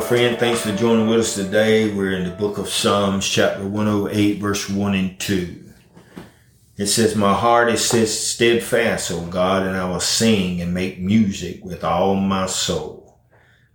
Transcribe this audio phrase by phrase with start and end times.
[0.00, 0.38] friend.
[0.38, 1.92] Thanks for joining with us today.
[1.92, 5.72] We're in the book of Psalms, chapter 108, verse 1 and 2.
[6.78, 11.62] It says, My heart is steadfast, O God, and I will sing and make music
[11.62, 13.18] with all my soul.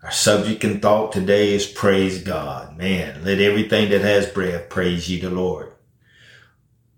[0.01, 2.75] Our subject and thought today is praise God.
[2.75, 5.73] Man, let everything that has breath praise ye the Lord.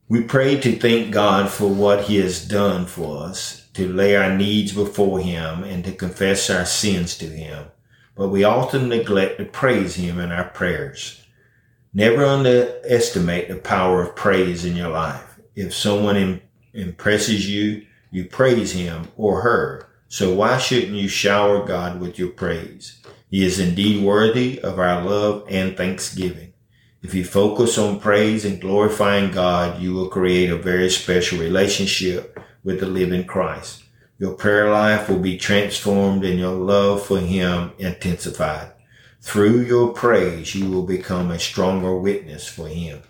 [0.08, 4.36] We pray to thank God for what he has done for us, to lay our
[4.36, 7.68] needs before him, and to confess our sins to him.
[8.16, 11.26] But we often neglect to praise him in our prayers.
[11.94, 16.42] Never underestimate the power of praise in your life if someone Im-
[16.74, 19.88] impresses you, you praise him or her.
[20.08, 23.02] So why shouldn't you shower God with your praise?
[23.30, 26.54] He is indeed worthy of our love and thanksgiving.
[27.02, 32.40] If you focus on praise and glorifying God, you will create a very special relationship
[32.64, 33.84] with the living Christ.
[34.22, 38.72] Your prayer life will be transformed and your love for Him intensified.
[39.20, 43.02] Through your praise, you will become a stronger witness for Him.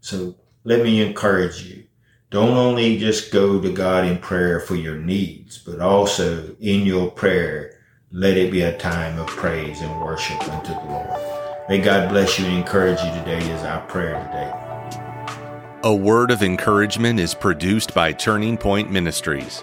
[0.00, 1.84] So let me encourage you.
[2.30, 7.10] Don't only just go to God in prayer for your needs, but also in your
[7.10, 7.78] prayer,
[8.10, 11.68] let it be a time of praise and worship unto the Lord.
[11.68, 15.80] May God bless you and encourage you today is our prayer today.
[15.82, 19.62] A word of encouragement is produced by Turning Point Ministries.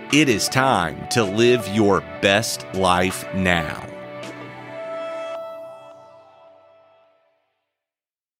[0.13, 3.90] It is time to live your best life now.